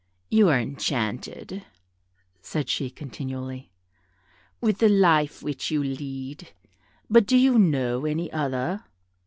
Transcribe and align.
"You 0.31 0.49
are 0.49 0.59
enchanted," 0.59 1.63
said 2.41 2.69
she, 2.69 2.89
continually, 2.89 3.69
"with 4.59 4.79
the 4.79 4.89
life 4.89 5.43
which 5.43 5.69
you 5.69 5.83
lead; 5.83 6.53
but 7.07 7.27
do 7.27 7.37
you 7.37 7.59
know 7.59 8.05
any 8.07 8.31
other? 8.33 8.83